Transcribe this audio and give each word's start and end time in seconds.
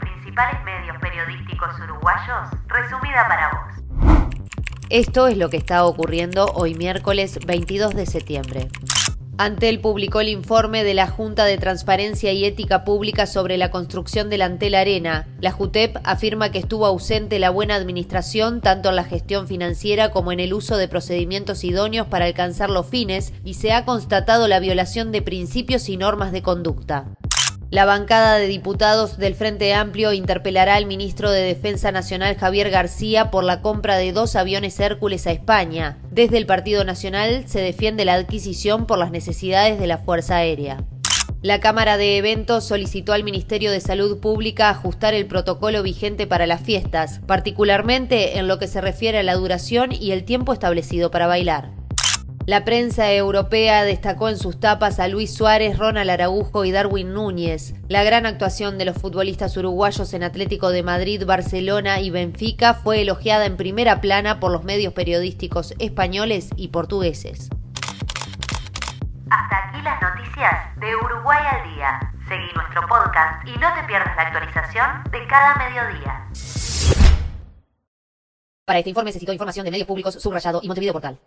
principales 0.00 0.64
medios 0.64 0.96
periodísticos 1.00 1.78
uruguayos, 1.78 2.50
resumida 2.66 3.28
para 3.28 3.50
vos. 3.50 4.28
Esto 4.90 5.28
es 5.28 5.36
lo 5.36 5.48
que 5.48 5.56
está 5.56 5.84
ocurriendo 5.84 6.46
hoy 6.54 6.74
miércoles 6.74 7.38
22 7.46 7.94
de 7.94 8.06
septiembre. 8.06 8.68
Antel 9.38 9.80
publicó 9.80 10.20
el 10.20 10.28
informe 10.28 10.84
de 10.84 10.94
la 10.94 11.08
Junta 11.08 11.44
de 11.44 11.58
Transparencia 11.58 12.32
y 12.32 12.44
Ética 12.44 12.84
Pública 12.84 13.26
sobre 13.26 13.56
la 13.56 13.70
construcción 13.70 14.28
del 14.28 14.42
Antel 14.42 14.74
Arena. 14.74 15.26
La 15.40 15.50
JUTEP 15.50 15.98
afirma 16.04 16.50
que 16.50 16.58
estuvo 16.58 16.86
ausente 16.86 17.38
la 17.38 17.50
buena 17.50 17.74
administración 17.74 18.60
tanto 18.60 18.90
en 18.90 18.96
la 18.96 19.04
gestión 19.04 19.48
financiera 19.48 20.10
como 20.10 20.32
en 20.32 20.40
el 20.40 20.54
uso 20.54 20.76
de 20.76 20.88
procedimientos 20.88 21.64
idóneos 21.64 22.06
para 22.08 22.26
alcanzar 22.26 22.70
los 22.70 22.86
fines 22.86 23.32
y 23.44 23.54
se 23.54 23.72
ha 23.72 23.84
constatado 23.84 24.46
la 24.48 24.60
violación 24.60 25.10
de 25.10 25.22
principios 25.22 25.88
y 25.88 25.96
normas 25.96 26.30
de 26.30 26.42
conducta. 26.42 27.06
La 27.74 27.86
bancada 27.86 28.36
de 28.36 28.46
diputados 28.46 29.18
del 29.18 29.34
Frente 29.34 29.74
Amplio 29.74 30.12
interpelará 30.12 30.76
al 30.76 30.86
ministro 30.86 31.32
de 31.32 31.42
Defensa 31.42 31.90
Nacional 31.90 32.36
Javier 32.36 32.70
García 32.70 33.32
por 33.32 33.42
la 33.42 33.62
compra 33.62 33.96
de 33.96 34.12
dos 34.12 34.36
aviones 34.36 34.78
Hércules 34.78 35.26
a 35.26 35.32
España. 35.32 35.98
Desde 36.12 36.38
el 36.38 36.46
Partido 36.46 36.84
Nacional 36.84 37.48
se 37.48 37.60
defiende 37.60 38.04
la 38.04 38.14
adquisición 38.14 38.86
por 38.86 38.98
las 38.98 39.10
necesidades 39.10 39.80
de 39.80 39.88
la 39.88 39.98
Fuerza 39.98 40.36
Aérea. 40.36 40.84
La 41.42 41.58
Cámara 41.58 41.96
de 41.96 42.16
Eventos 42.16 42.62
solicitó 42.62 43.12
al 43.12 43.24
Ministerio 43.24 43.72
de 43.72 43.80
Salud 43.80 44.20
Pública 44.20 44.70
ajustar 44.70 45.12
el 45.12 45.26
protocolo 45.26 45.82
vigente 45.82 46.28
para 46.28 46.46
las 46.46 46.60
fiestas, 46.60 47.22
particularmente 47.26 48.38
en 48.38 48.46
lo 48.46 48.60
que 48.60 48.68
se 48.68 48.82
refiere 48.82 49.18
a 49.18 49.24
la 49.24 49.34
duración 49.34 49.90
y 49.90 50.12
el 50.12 50.24
tiempo 50.24 50.52
establecido 50.52 51.10
para 51.10 51.26
bailar. 51.26 51.72
La 52.46 52.66
prensa 52.66 53.10
europea 53.10 53.84
destacó 53.84 54.28
en 54.28 54.36
sus 54.36 54.60
tapas 54.60 55.00
a 55.00 55.08
Luis 55.08 55.34
Suárez, 55.34 55.78
Ronald 55.78 56.10
Araujo 56.10 56.66
y 56.66 56.72
Darwin 56.72 57.14
Núñez. 57.14 57.72
La 57.88 58.04
gran 58.04 58.26
actuación 58.26 58.76
de 58.76 58.84
los 58.84 58.98
futbolistas 58.98 59.56
uruguayos 59.56 60.12
en 60.12 60.22
Atlético 60.22 60.68
de 60.68 60.82
Madrid, 60.82 61.24
Barcelona 61.24 62.00
y 62.00 62.10
Benfica 62.10 62.74
fue 62.74 63.00
elogiada 63.00 63.46
en 63.46 63.56
primera 63.56 64.02
plana 64.02 64.40
por 64.40 64.52
los 64.52 64.62
medios 64.62 64.92
periodísticos 64.92 65.72
españoles 65.78 66.50
y 66.54 66.68
portugueses. 66.68 67.48
Hasta 69.30 69.68
aquí 69.68 69.80
las 69.82 70.02
noticias 70.02 70.76
de 70.80 70.96
Uruguay 70.96 71.42
al 71.50 71.74
día. 71.74 72.12
Seguí 72.28 72.52
nuestro 72.54 72.82
podcast 72.86 73.48
y 73.48 73.58
no 73.58 73.72
te 73.72 73.84
pierdas 73.86 74.14
la 74.16 74.22
actualización 74.22 75.02
de 75.10 75.26
cada 75.28 75.54
mediodía. 75.54 76.28
Para 78.66 78.80
este 78.80 78.90
informe 78.90 79.12
se 79.12 79.18
citó 79.18 79.32
información 79.32 79.64
de 79.64 79.70
medios 79.70 79.88
públicos, 79.88 80.14
subrayado 80.20 80.60
y 80.62 80.66
Montevideo 80.68 80.92
Portal. 80.92 81.18